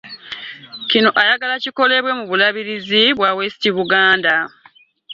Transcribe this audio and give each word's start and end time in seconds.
Kino 0.89 1.09
ayagala 1.21 1.55
kikolebwe 1.63 2.11
mu 2.17 2.23
bulabirizi 2.29 3.01
bwa 3.17 3.29
Weet 3.37 3.61
Buganda 3.77 4.35